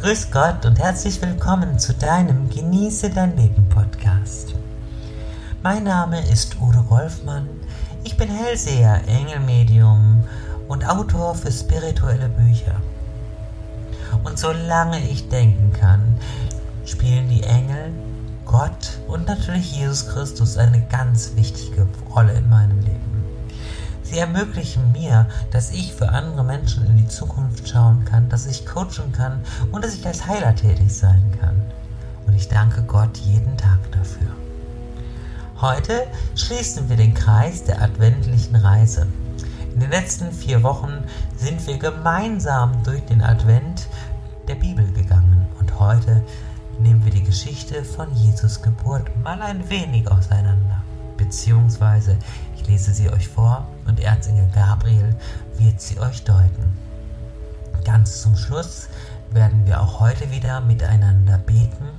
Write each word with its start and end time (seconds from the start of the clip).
Grüß 0.00 0.30
Gott 0.30 0.64
und 0.64 0.78
herzlich 0.78 1.20
willkommen 1.20 1.76
zu 1.80 1.92
deinem 1.92 2.48
Genieße 2.48 3.10
dein 3.10 3.36
Leben 3.36 3.68
Podcast. 3.68 4.54
Mein 5.64 5.82
Name 5.82 6.24
ist 6.30 6.56
Udo 6.60 6.84
Golfmann. 6.84 7.48
Ich 8.04 8.16
bin 8.16 8.28
Hellseher, 8.28 9.02
Engelmedium 9.08 10.22
und 10.68 10.88
Autor 10.88 11.34
für 11.34 11.50
spirituelle 11.50 12.28
Bücher. 12.28 12.80
Und 14.22 14.38
solange 14.38 15.00
ich 15.00 15.28
denken 15.30 15.72
kann, 15.72 16.16
spielen 16.86 17.28
die 17.28 17.42
Engel, 17.42 17.90
Gott 18.44 19.00
und 19.08 19.26
natürlich 19.26 19.72
Jesus 19.72 20.06
Christus 20.06 20.58
eine 20.58 20.80
ganz 20.92 21.32
wichtige 21.34 21.88
Rolle 22.14 22.34
in 22.34 22.48
meinem 22.48 22.78
Leben. 22.82 23.17
Sie 24.10 24.18
ermöglichen 24.18 24.90
mir, 24.92 25.26
dass 25.50 25.70
ich 25.70 25.92
für 25.92 26.08
andere 26.08 26.42
Menschen 26.42 26.86
in 26.86 26.96
die 26.96 27.08
Zukunft 27.08 27.68
schauen 27.68 28.06
kann, 28.06 28.30
dass 28.30 28.46
ich 28.46 28.64
coachen 28.64 29.12
kann 29.12 29.40
und 29.70 29.84
dass 29.84 29.94
ich 29.94 30.06
als 30.06 30.26
Heiler 30.26 30.54
tätig 30.54 30.96
sein 30.96 31.22
kann. 31.38 31.60
Und 32.26 32.32
ich 32.34 32.48
danke 32.48 32.82
Gott 32.82 33.18
jeden 33.18 33.58
Tag 33.58 33.78
dafür. 33.92 34.28
Heute 35.60 36.06
schließen 36.34 36.88
wir 36.88 36.96
den 36.96 37.12
Kreis 37.12 37.64
der 37.64 37.82
adventlichen 37.82 38.56
Reise. 38.56 39.06
In 39.74 39.80
den 39.80 39.90
letzten 39.90 40.32
vier 40.32 40.62
Wochen 40.62 41.04
sind 41.36 41.66
wir 41.66 41.76
gemeinsam 41.76 42.82
durch 42.84 43.04
den 43.04 43.20
Advent 43.20 43.88
der 44.46 44.54
Bibel 44.54 44.90
gegangen 44.92 45.46
und 45.60 45.78
heute 45.78 46.22
nehmen 46.80 47.04
wir 47.04 47.12
die 47.12 47.24
Geschichte 47.24 47.84
von 47.84 48.10
Jesus 48.14 48.62
Geburt 48.62 49.04
mal 49.22 49.42
ein 49.42 49.68
wenig 49.68 50.10
auseinander. 50.10 50.82
Beziehungsweise 51.28 52.16
ich 52.56 52.66
lese 52.66 52.94
sie 52.94 53.10
euch 53.10 53.28
vor 53.28 53.68
und 53.86 54.00
Erzengel 54.00 54.48
Gabriel 54.54 55.14
wird 55.58 55.78
sie 55.78 56.00
euch 56.00 56.24
deuten. 56.24 56.72
Ganz 57.84 58.22
zum 58.22 58.34
Schluss 58.34 58.88
werden 59.30 59.66
wir 59.66 59.82
auch 59.82 60.00
heute 60.00 60.30
wieder 60.30 60.62
miteinander 60.62 61.36
beten, 61.36 61.90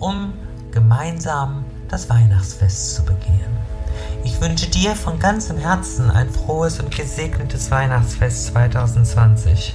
um 0.00 0.32
gemeinsam 0.72 1.66
das 1.88 2.10
Weihnachtsfest 2.10 2.96
zu 2.96 3.04
begehen. 3.04 3.56
Ich 4.24 4.40
wünsche 4.40 4.66
dir 4.66 4.96
von 4.96 5.20
ganzem 5.20 5.58
Herzen 5.58 6.10
ein 6.10 6.28
frohes 6.28 6.80
und 6.80 6.92
gesegnetes 6.92 7.70
Weihnachtsfest 7.70 8.48
2020. 8.48 9.72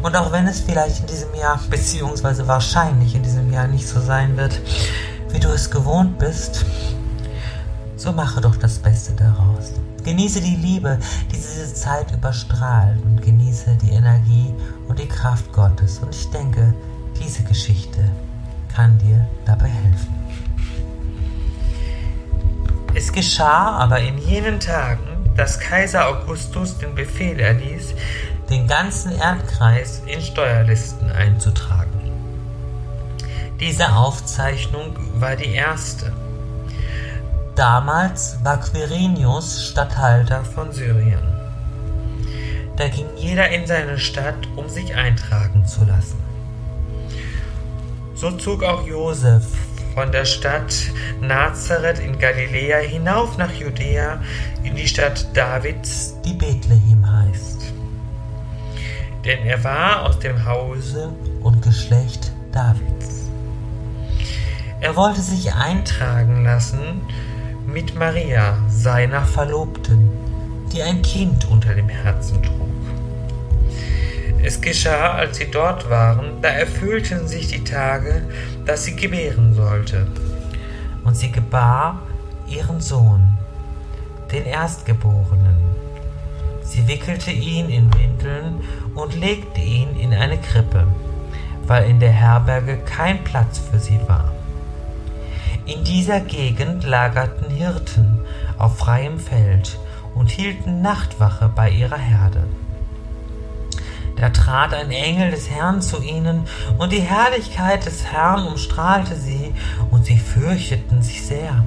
Und 0.00 0.16
auch 0.16 0.32
wenn 0.32 0.46
es 0.46 0.60
vielleicht 0.60 1.00
in 1.00 1.06
diesem 1.06 1.34
Jahr, 1.34 1.60
beziehungsweise 1.68 2.48
wahrscheinlich 2.48 3.14
in 3.14 3.22
diesem 3.22 3.52
Jahr 3.52 3.66
nicht 3.66 3.86
so 3.86 4.00
sein 4.00 4.38
wird, 4.38 4.58
wie 5.32 5.38
du 5.38 5.48
es 5.50 5.70
gewohnt 5.70 6.18
bist, 6.18 6.64
so 8.00 8.12
mache 8.12 8.40
doch 8.40 8.56
das 8.56 8.78
Beste 8.78 9.12
daraus. 9.12 9.72
Genieße 10.04 10.40
die 10.40 10.56
Liebe, 10.56 10.98
die 11.30 11.36
diese 11.36 11.72
Zeit 11.74 12.10
überstrahlt 12.12 12.98
und 13.04 13.20
genieße 13.20 13.76
die 13.82 13.90
Energie 13.90 14.54
und 14.88 14.98
die 14.98 15.06
Kraft 15.06 15.52
Gottes. 15.52 15.98
Und 15.98 16.14
ich 16.14 16.30
denke, 16.30 16.72
diese 17.20 17.42
Geschichte 17.42 18.10
kann 18.74 18.96
dir 18.98 19.28
dabei 19.44 19.68
helfen. 19.68 20.14
Es 22.94 23.12
geschah 23.12 23.76
aber 23.76 24.00
in 24.00 24.16
jenen 24.16 24.58
Tagen, 24.58 25.30
dass 25.36 25.60
Kaiser 25.60 26.08
Augustus 26.08 26.78
den 26.78 26.94
Befehl 26.94 27.38
erließ, 27.38 27.94
den 28.48 28.66
ganzen 28.66 29.12
Erdkreis 29.12 30.02
in 30.06 30.22
Steuerlisten 30.22 31.10
einzutragen. 31.12 32.00
Diese 33.60 33.92
Aufzeichnung 33.92 34.96
war 35.20 35.36
die 35.36 35.52
erste. 35.52 36.14
Damals 37.60 38.38
war 38.42 38.58
Quirinius 38.58 39.68
Statthalter 39.68 40.42
von 40.42 40.72
Syrien. 40.72 41.20
Da 42.78 42.88
ging 42.88 43.04
jeder 43.18 43.50
in 43.50 43.66
seine 43.66 43.98
Stadt, 43.98 44.48
um 44.56 44.66
sich 44.70 44.94
eintragen 44.94 45.66
zu 45.66 45.84
lassen. 45.84 46.18
So 48.14 48.30
zog 48.30 48.62
auch 48.62 48.86
Josef 48.86 49.44
von 49.92 50.10
der 50.10 50.24
Stadt 50.24 50.74
Nazareth 51.20 51.98
in 51.98 52.18
Galiläa 52.18 52.78
hinauf 52.78 53.36
nach 53.36 53.52
Judäa 53.52 54.22
in 54.62 54.74
die 54.74 54.88
Stadt 54.88 55.26
Davids, 55.36 56.14
die 56.24 56.32
Bethlehem 56.32 57.04
heißt. 57.12 57.60
Denn 59.26 59.44
er 59.44 59.62
war 59.62 60.06
aus 60.06 60.18
dem 60.18 60.46
Hause 60.46 61.12
und 61.42 61.60
Geschlecht 61.60 62.32
Davids. 62.52 63.28
Er 64.80 64.96
wollte 64.96 65.20
sich 65.20 65.52
eintragen 65.52 66.42
lassen 66.42 67.02
mit 67.72 67.94
Maria, 67.94 68.58
seiner 68.68 69.22
Verlobten, 69.22 70.10
die 70.72 70.82
ein 70.82 71.02
Kind 71.02 71.48
unter 71.50 71.74
dem 71.74 71.88
Herzen 71.88 72.42
trug. 72.42 72.68
Es 74.42 74.60
geschah, 74.60 75.12
als 75.14 75.36
sie 75.36 75.50
dort 75.50 75.90
waren, 75.90 76.40
da 76.40 76.48
erfüllten 76.48 77.28
sich 77.28 77.48
die 77.48 77.62
Tage, 77.62 78.22
dass 78.64 78.84
sie 78.84 78.96
gebären 78.96 79.54
sollte. 79.54 80.06
Und 81.04 81.16
sie 81.16 81.30
gebar 81.30 82.02
ihren 82.48 82.80
Sohn, 82.80 83.22
den 84.32 84.46
Erstgeborenen. 84.46 85.56
Sie 86.62 86.86
wickelte 86.88 87.30
ihn 87.30 87.68
in 87.68 87.92
Windeln 87.94 88.60
und 88.94 89.18
legte 89.18 89.60
ihn 89.60 89.96
in 89.96 90.14
eine 90.14 90.38
Krippe, 90.38 90.86
weil 91.66 91.88
in 91.88 92.00
der 92.00 92.12
Herberge 92.12 92.78
kein 92.78 93.22
Platz 93.24 93.58
für 93.58 93.78
sie 93.78 94.00
war. 94.06 94.32
In 95.70 95.84
dieser 95.84 96.18
Gegend 96.18 96.82
lagerten 96.82 97.48
Hirten 97.48 98.18
auf 98.58 98.78
freiem 98.78 99.20
Feld 99.20 99.78
und 100.16 100.28
hielten 100.28 100.82
Nachtwache 100.82 101.48
bei 101.54 101.70
ihrer 101.70 101.96
Herde. 101.96 102.42
Da 104.16 104.30
trat 104.30 104.74
ein 104.74 104.90
Engel 104.90 105.30
des 105.30 105.48
Herrn 105.48 105.80
zu 105.80 106.02
ihnen, 106.02 106.42
und 106.76 106.90
die 106.90 107.02
Herrlichkeit 107.02 107.86
des 107.86 108.04
Herrn 108.04 108.48
umstrahlte 108.48 109.14
sie, 109.14 109.54
und 109.92 110.06
sie 110.06 110.18
fürchteten 110.18 111.02
sich 111.02 111.24
sehr. 111.24 111.62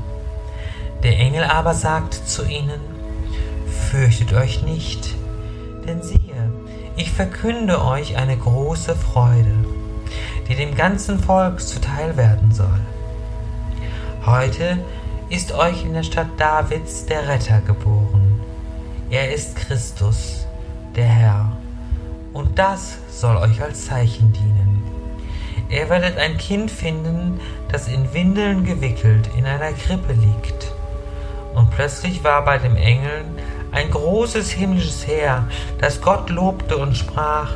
Der 1.02 1.18
Engel 1.18 1.46
aber 1.46 1.74
sagte 1.74 2.26
zu 2.26 2.44
ihnen, 2.44 2.82
Fürchtet 3.90 4.34
euch 4.34 4.64
nicht, 4.64 5.16
denn 5.88 6.04
siehe, 6.04 6.52
ich 6.98 7.10
verkünde 7.10 7.82
euch 7.82 8.18
eine 8.18 8.36
große 8.36 8.98
Freude, 8.98 9.56
die 10.50 10.56
dem 10.56 10.76
ganzen 10.76 11.20
Volk 11.20 11.62
zuteil 11.62 12.18
werden 12.18 12.52
soll. 12.52 12.82
Heute 14.26 14.78
ist 15.28 15.52
euch 15.52 15.84
in 15.84 15.96
der 15.96 16.04
Stadt 16.04 16.28
Davids 16.38 17.06
der 17.06 17.28
Retter 17.28 17.60
geboren. 17.60 18.40
Er 19.10 19.30
ist 19.34 19.58
Christus, 19.58 20.48
der 20.96 21.08
Herr. 21.08 21.58
Und 22.32 22.58
das 22.58 23.00
soll 23.12 23.36
euch 23.36 23.62
als 23.62 23.88
Zeichen 23.88 24.32
dienen. 24.32 24.82
Ihr 25.70 25.90
werdet 25.90 26.18
ein 26.18 26.38
Kind 26.38 26.72
finden, 26.72 27.42
das 27.70 27.90
in 27.90 28.14
Windeln 28.14 28.64
gewickelt 28.64 29.30
in 29.36 29.46
einer 29.46 29.74
Krippe 29.74 30.14
liegt. 30.14 30.72
Und 31.54 31.72
plötzlich 31.72 32.24
war 32.24 32.46
bei 32.46 32.58
dem 32.60 32.78
Engeln 32.78 33.26
ein 33.74 33.92
großes 33.92 34.52
himmlisches 34.52 35.06
Heer, 35.06 35.50
das 35.82 36.00
Gott 36.00 36.30
lobte 36.30 36.78
und 36.78 36.96
sprach, 36.96 37.56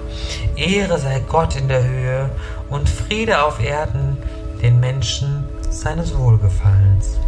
Ehre 0.57 0.99
sei 0.99 1.21
Gott 1.29 1.55
in 1.55 1.69
der 1.69 1.85
Höhe 1.85 2.29
und 2.69 2.89
Friede 2.89 3.41
auf 3.45 3.63
Erden 3.63 4.17
den 4.61 4.81
Menschen 4.81 5.45
seines 5.79 6.17
Wohlgefallens. 6.17 7.19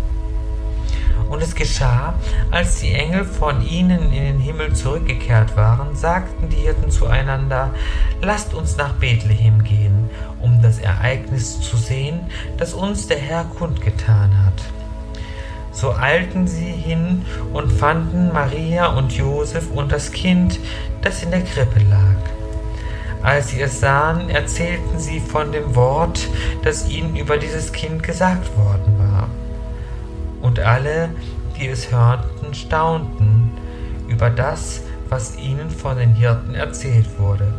Und 1.29 1.43
es 1.43 1.53
geschah, 1.53 2.15
als 2.49 2.79
die 2.79 2.93
Engel 2.93 3.23
von 3.23 3.61
ihnen 3.61 4.11
in 4.11 4.23
den 4.23 4.39
Himmel 4.39 4.73
zurückgekehrt 4.73 5.55
waren, 5.55 5.95
sagten 5.95 6.49
die 6.49 6.57
Hirten 6.57 6.89
zueinander, 6.89 7.71
lasst 8.21 8.53
uns 8.55 8.77
nach 8.77 8.93
Bethlehem 8.93 9.63
gehen, 9.63 10.09
um 10.39 10.61
das 10.61 10.79
Ereignis 10.79 11.61
zu 11.61 11.77
sehen, 11.77 12.21
das 12.57 12.73
uns 12.73 13.07
der 13.07 13.19
Herr 13.19 13.43
kundgetan 13.43 14.45
hat. 14.45 14.61
So 15.71 15.93
eilten 15.95 16.47
sie 16.47 16.71
hin 16.71 17.25
und 17.53 17.71
fanden 17.71 18.33
Maria 18.33 18.87
und 18.87 19.13
Josef 19.13 19.69
und 19.69 19.91
das 19.91 20.11
Kind, 20.11 20.59
das 21.03 21.21
in 21.21 21.29
der 21.29 21.43
Krippe 21.43 21.79
lag. 21.89 22.38
Als 23.21 23.49
sie 23.49 23.61
es 23.61 23.81
sahen, 23.81 24.29
erzählten 24.29 24.97
sie 24.97 25.19
von 25.19 25.51
dem 25.51 25.75
Wort, 25.75 26.29
das 26.63 26.87
ihnen 26.87 27.17
über 27.17 27.37
dieses 27.37 27.73
Kind 27.73 28.01
gesagt 28.01 28.55
worden 28.57 28.97
war. 28.97 29.29
Und 30.41 30.59
alle, 30.59 31.09
die 31.57 31.67
es 31.67 31.91
hörten, 31.91 32.53
staunten 32.53 33.51
über 34.07 34.29
das, 34.29 34.81
was 35.09 35.37
ihnen 35.37 35.69
von 35.69 35.97
den 35.97 36.13
Hirten 36.13 36.55
erzählt 36.55 37.19
wurde. 37.19 37.53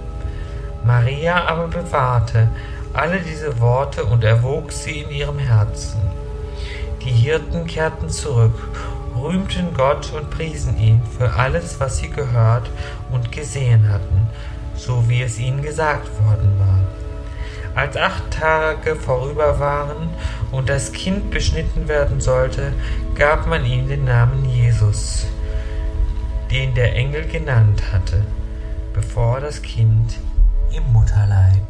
Maria 0.83 1.45
aber 1.47 1.69
bewahrte 1.69 2.49
alle 2.95 3.21
diese 3.21 3.61
Worte 3.61 4.05
und 4.05 4.25
erwog 4.25 4.73
sie 4.73 5.01
in 5.01 5.11
ihrem 5.11 5.39
Herzen. 5.39 6.01
Die 7.05 7.13
Hirten 7.13 7.67
kehrten 7.67 8.09
zurück, 8.09 8.55
rühmten 9.15 9.75
Gott 9.75 10.11
und 10.15 10.31
priesen 10.31 10.79
ihn 10.79 11.03
für 11.19 11.35
alles, 11.35 11.79
was 11.81 11.99
sie 11.99 12.09
gehört 12.09 12.71
und 13.13 13.31
gesehen 13.31 13.91
hatten 13.91 14.29
so 14.81 15.09
wie 15.09 15.23
es 15.23 15.39
ihnen 15.39 15.63
gesagt 15.63 16.09
worden 16.25 16.59
war. 16.59 16.79
Als 17.75 17.97
acht 17.97 18.31
Tage 18.31 18.97
vorüber 18.97 19.61
waren 19.61 20.09
und 20.51 20.69
das 20.69 20.93
Kind 20.93 21.31
beschnitten 21.31 21.87
werden 21.87 22.21
sollte, 22.21 22.73
gab 23.15 23.47
man 23.47 23.65
ihm 23.65 23.89
den 23.89 24.05
Namen 24.05 24.45
Jesus, 24.45 25.27
den 26.51 26.75
der 26.75 26.95
Engel 26.97 27.27
genannt 27.27 27.83
hatte, 27.93 28.25
bevor 28.93 29.41
das 29.41 29.63
Kind 29.63 30.19
im 30.73 30.93
Mutterleib 30.93 31.63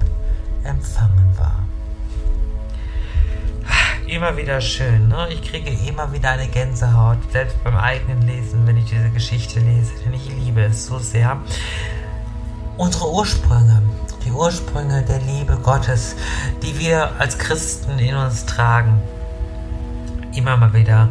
empfangen 0.64 1.28
war. 1.36 1.64
Immer 4.06 4.36
wieder 4.36 4.60
schön, 4.60 5.08
ne? 5.08 5.28
Ich 5.30 5.42
kriege 5.42 5.70
immer 5.86 6.12
wieder 6.12 6.30
eine 6.30 6.48
Gänsehaut, 6.48 7.18
selbst 7.30 7.62
beim 7.62 7.76
eigenen 7.76 8.22
Lesen, 8.22 8.66
wenn 8.66 8.76
ich 8.76 8.86
diese 8.86 9.10
Geschichte 9.10 9.60
lese, 9.60 9.92
denn 10.04 10.14
ich 10.14 10.28
liebe 10.28 10.62
es 10.62 10.86
so 10.86 10.98
sehr. 10.98 11.38
Unsere 12.80 13.12
Ursprünge, 13.12 13.82
die 14.24 14.30
Ursprünge 14.30 15.02
der 15.02 15.18
Liebe 15.18 15.58
Gottes, 15.58 16.16
die 16.62 16.78
wir 16.78 17.10
als 17.18 17.36
Christen 17.36 17.98
in 17.98 18.16
uns 18.16 18.46
tragen, 18.46 19.02
immer 20.34 20.56
mal 20.56 20.72
wieder 20.72 21.10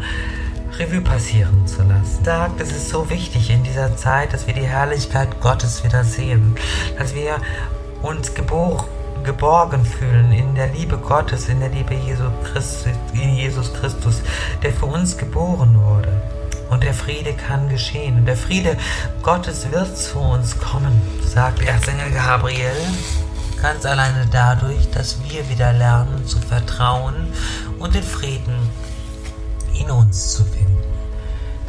Revue 0.80 1.02
passieren 1.02 1.68
zu 1.68 1.84
lassen. 1.84 2.26
Sagt, 2.26 2.60
es 2.60 2.72
ist 2.72 2.90
so 2.90 3.12
wichtig 3.12 3.52
in 3.52 3.62
dieser 3.62 3.96
Zeit, 3.96 4.34
dass 4.34 4.48
wir 4.48 4.56
die 4.56 4.66
Herrlichkeit 4.66 5.40
Gottes 5.42 5.84
wieder 5.84 6.04
sehen, 6.04 6.56
dass 6.98 7.14
wir 7.14 7.36
uns 8.02 8.34
geboren 8.34 8.86
geborgen 9.24 9.86
fühlen 9.86 10.32
in 10.32 10.56
der 10.56 10.70
Liebe 10.70 10.98
Gottes, 10.98 11.50
in 11.50 11.60
der 11.60 11.70
Liebe 11.70 11.94
Jesu 11.94 12.32
Christi, 12.52 12.94
in 13.14 13.36
Jesus 13.36 13.72
Christus, 13.76 14.24
der 14.64 14.72
für 14.72 14.88
uns 14.88 15.16
geboren 15.16 15.80
wurde. 15.80 16.39
Und 16.70 16.84
der 16.84 16.94
Friede 16.94 17.34
kann 17.34 17.68
geschehen. 17.70 18.20
Und 18.20 18.26
der 18.26 18.38
Friede 18.38 18.78
Gottes 19.24 19.72
wird 19.72 19.98
zu 19.98 20.20
uns 20.20 20.58
kommen, 20.60 21.02
sagt 21.26 21.62
Erzengel 21.64 22.12
Gabriel, 22.12 22.76
ganz 23.62 23.86
alleine 23.86 24.26
dadurch, 24.32 24.90
dass 24.92 25.18
wir 25.24 25.50
wieder 25.50 25.74
lernen 25.74 26.26
zu 26.26 26.40
vertrauen 26.40 27.34
und 27.80 27.96
den 27.96 28.04
Frieden 28.04 28.70
in 29.74 29.90
uns 29.90 30.34
zu 30.34 30.44
finden. 30.44 30.78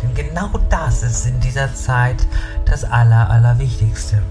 Denn 0.03 0.15
genau 0.15 0.51
das 0.69 1.03
ist 1.03 1.27
in 1.27 1.41
dieser 1.41 1.75
Zeit 1.75 2.27
das 2.65 2.85
Aller, 2.85 3.31
Allerwichtigste. 3.31 4.23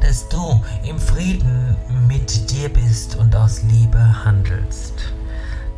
Dass 0.00 0.28
du 0.28 0.62
im 0.82 0.98
Frieden 0.98 1.76
mit 2.08 2.50
dir 2.50 2.70
bist 2.70 3.16
und 3.16 3.34
aus 3.34 3.62
Liebe 3.62 4.24
handelst. 4.24 5.12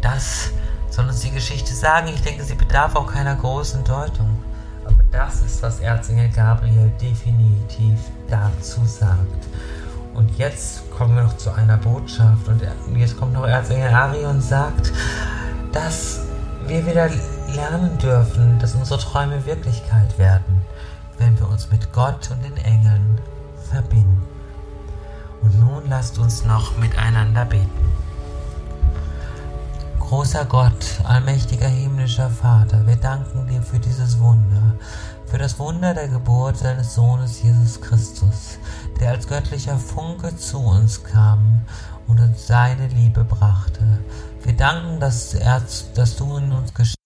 Das 0.01 0.51
soll 0.97 1.09
uns 1.09 1.21
die 1.21 1.31
Geschichte 1.31 1.75
sagen. 1.75 2.09
Ich 2.09 2.23
denke, 2.23 2.43
sie 2.43 2.55
bedarf 2.55 2.97
auch 2.97 3.07
keiner 3.07 3.37
großen 3.37 3.85
Deutung. 3.85 4.39
Aber 4.87 5.03
das 5.13 5.43
ist, 5.43 5.63
was 5.63 5.81
Erzengel 5.81 6.31
Gabriel 6.31 6.91
definitiv 7.01 7.99
dazu 8.31 8.83
sagt. 8.87 9.47
Und 10.15 10.39
jetzt 10.39 10.91
kommen 10.91 11.15
wir 11.15 11.25
noch 11.25 11.37
zu 11.37 11.53
einer 11.53 11.77
Botschaft. 11.77 12.49
Und 12.49 12.63
jetzt 12.97 13.19
kommt 13.19 13.35
noch 13.35 13.47
Erzengel 13.47 13.93
Ari 13.93 14.25
und 14.25 14.41
sagt, 14.41 14.91
dass 15.71 16.21
wir 16.67 16.87
wieder 16.87 17.11
lernen 17.55 17.99
dürfen, 17.99 18.59
dass 18.59 18.75
unsere 18.75 18.99
Träume 18.99 19.45
Wirklichkeit 19.45 20.19
werden, 20.19 20.63
wenn 21.19 21.39
wir 21.39 21.47
uns 21.51 21.71
mit 21.71 21.93
Gott 21.93 22.31
und 22.31 22.43
den 22.43 22.57
Engeln 22.57 23.21
verbinden. 23.71 24.23
Und 25.43 25.61
nun 25.61 25.91
lasst 25.91 26.19
uns 26.19 26.47
noch 26.47 26.79
miteinander 26.79 27.45
beten. 27.45 27.96
Großer 30.09 30.45
Gott, 30.45 31.01
allmächtiger 31.03 31.67
himmlischer 31.67 32.31
Vater, 32.31 32.87
wir 32.87 32.95
danken 32.95 33.45
dir 33.49 33.61
für 33.61 33.81
dieses 33.81 34.21
Wunder, 34.21 34.77
für 35.27 35.37
das 35.37 35.59
Wunder 35.59 35.95
der 35.95 36.07
Geburt 36.07 36.63
deines 36.63 36.95
Sohnes 36.95 37.43
Jesus 37.43 37.81
Christus, 37.81 38.59
der 39.01 39.11
als 39.11 39.27
göttlicher 39.27 39.77
Funke 39.77 40.37
zu 40.37 40.61
uns 40.61 41.03
kam 41.03 41.63
und 42.07 42.21
uns 42.21 42.47
seine 42.47 42.87
Liebe 42.87 43.25
brachte. 43.25 43.83
Wir 44.45 44.57
danken, 44.57 45.01
dass, 45.01 45.35
er, 45.35 45.61
dass 45.97 46.15
du 46.15 46.37
in 46.37 46.53
uns 46.53 46.73
geschehen 46.73 47.06